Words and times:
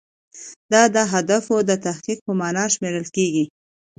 دا 0.71 0.81
د 0.93 0.95
اهدافو 1.07 1.55
د 1.69 1.71
تحقق 1.83 2.17
په 2.25 2.31
معنا 2.39 2.63
شمیرل 2.73 3.05
کیږي. 3.15 3.45